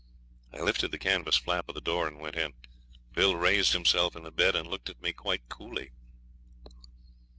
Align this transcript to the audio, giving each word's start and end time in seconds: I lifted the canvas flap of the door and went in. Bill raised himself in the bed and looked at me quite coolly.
I 0.51 0.61
lifted 0.61 0.89
the 0.89 0.97
canvas 0.97 1.37
flap 1.37 1.69
of 1.69 1.75
the 1.75 1.79
door 1.79 2.07
and 2.07 2.17
went 2.17 2.35
in. 2.35 2.55
Bill 3.13 3.35
raised 3.35 3.73
himself 3.73 4.15
in 4.15 4.23
the 4.23 4.31
bed 4.31 4.55
and 4.55 4.67
looked 4.67 4.89
at 4.89 4.99
me 4.99 5.13
quite 5.13 5.47
coolly. 5.47 5.91